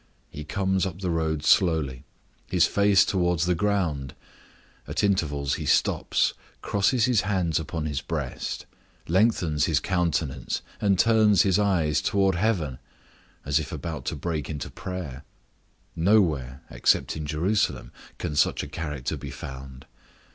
[0.31, 2.05] He comes up the road slowly,
[2.47, 4.15] his face towards the ground;
[4.87, 8.65] at intervals he stops, crosses his hands upon his breast,
[9.07, 12.79] lengthens his countenance, and turns his eyes towards heaven,
[13.45, 15.23] as if about to break into prayer.
[15.95, 19.85] Nowhere, except in Jerusalem, can such a character be found.